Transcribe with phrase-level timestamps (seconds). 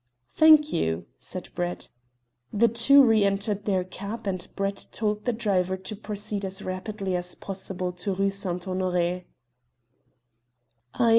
[0.33, 1.89] "Thank you," said Brett.
[2.51, 7.15] The two re entered their cab, and Brett told the driver to proceed as rapidly
[7.15, 8.65] as possible to the Rue St.
[8.65, 9.25] Honoré.